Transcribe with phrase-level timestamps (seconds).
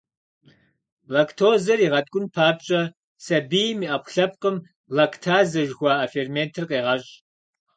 [1.13, 2.81] Лактозэр игъэткӀун папщӀэ,
[3.25, 4.57] сабийм и Ӏэпкълъэпкъым
[4.95, 7.11] лактазэ жыхуаӀэ ферментыр къегъэщӀ.